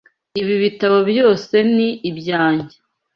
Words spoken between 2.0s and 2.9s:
ibyanjye.